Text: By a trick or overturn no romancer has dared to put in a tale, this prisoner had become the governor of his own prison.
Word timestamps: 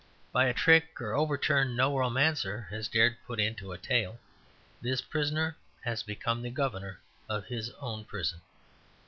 By 0.31 0.45
a 0.47 0.53
trick 0.55 0.99
or 0.99 1.13
overturn 1.13 1.75
no 1.75 1.95
romancer 1.95 2.61
has 2.71 2.87
dared 2.87 3.17
to 3.19 3.25
put 3.27 3.39
in 3.39 3.55
a 3.71 3.77
tale, 3.77 4.19
this 4.81 4.99
prisoner 4.99 5.55
had 5.83 6.01
become 6.07 6.41
the 6.41 6.49
governor 6.49 6.99
of 7.29 7.45
his 7.45 7.69
own 7.79 8.05
prison. 8.05 8.41